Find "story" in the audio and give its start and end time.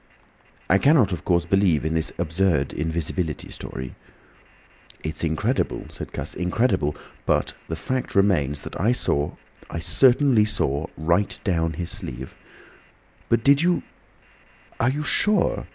3.51-3.93